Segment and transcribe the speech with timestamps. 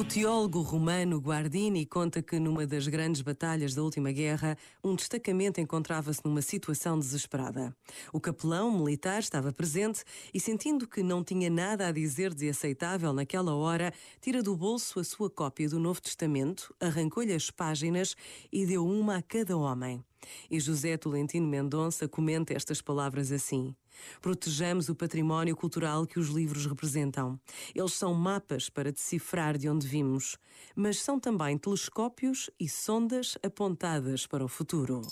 [0.00, 5.60] O teólogo romano Guardini conta que numa das grandes batalhas da última guerra, um destacamento
[5.60, 7.76] encontrava-se numa situação desesperada.
[8.10, 10.02] O capelão militar estava presente
[10.32, 13.92] e, sentindo que não tinha nada a dizer de aceitável naquela hora,
[14.22, 18.16] tira do bolso a sua cópia do Novo Testamento, arrancou-lhe as páginas
[18.50, 20.02] e deu uma a cada homem.
[20.50, 23.74] E José Tolentino Mendonça comenta estas palavras assim:
[24.20, 27.38] Protejamos o património cultural que os livros representam.
[27.74, 30.36] Eles são mapas para decifrar de onde vimos,
[30.74, 35.02] mas são também telescópios e sondas apontadas para o futuro.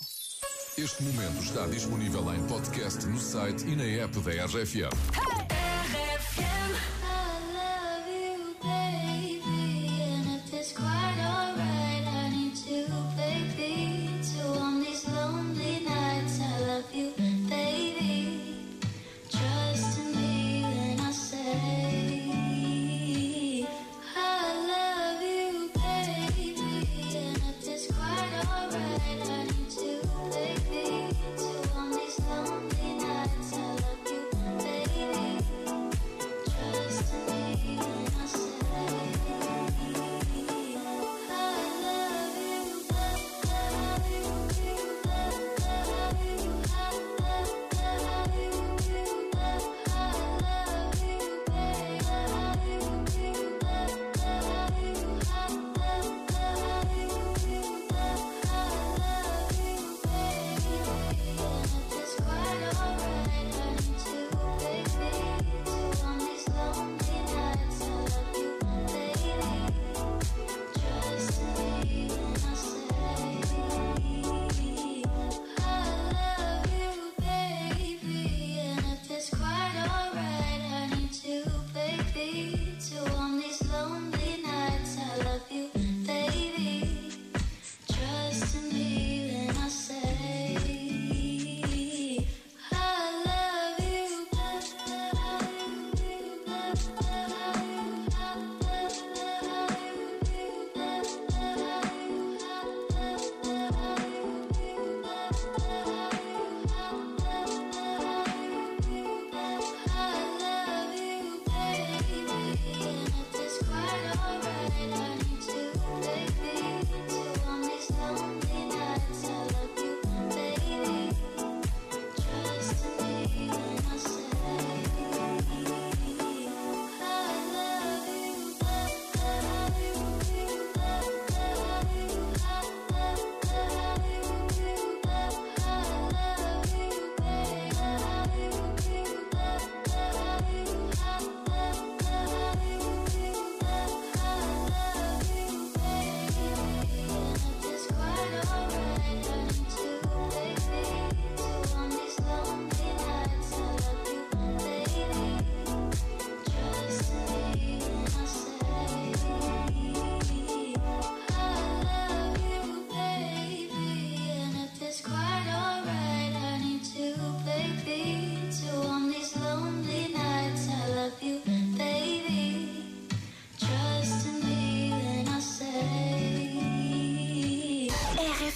[0.77, 5.48] Este momento está disponível em podcast no site e na app da RFM.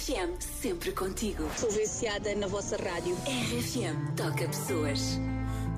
[0.04, 1.48] RFM, sempre contigo.
[1.56, 3.16] Sou viciada na vossa rádio.
[3.24, 5.18] RFM, toca pessoas.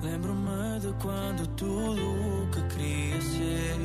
[0.03, 3.75] Lembro-me de quando tudo o que queria ser.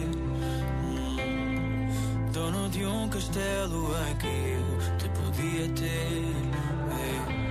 [0.85, 1.87] Hum,
[2.33, 6.25] dono de um castelo em que eu te podia ter.
[6.99, 7.43] É.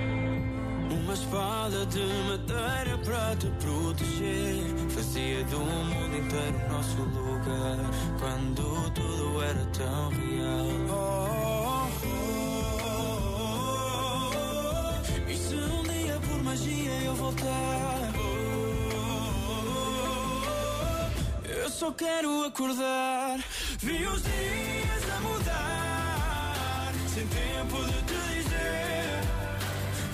[0.92, 4.64] Uma espada de madeira para te proteger.
[4.90, 7.78] Fazia do mundo inteiro nosso lugar.
[8.20, 8.41] Quando
[17.32, 18.12] voltar.
[21.44, 23.38] Eu só quero acordar.
[23.78, 29.20] Vi os dias a mudar, sem tempo de te dizer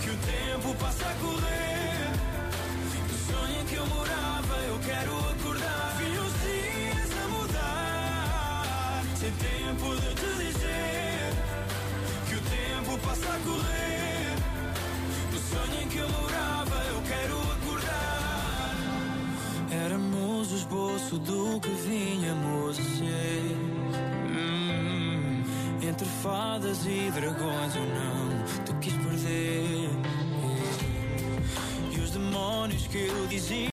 [0.03, 2.11] que o tempo passa a correr.
[3.11, 5.97] No sonho que eu morava, eu quero acordar.
[5.99, 11.33] Vi os dias a mudar, sem tempo de te dizer
[12.29, 13.88] que o tempo passa a correr.
[21.09, 23.57] Esboço do que vinhamos a ser.
[24.31, 25.43] Hum,
[25.83, 29.91] entre fadas e dragões eu não te quis perder.
[31.93, 33.59] E os demónios que eu dizia.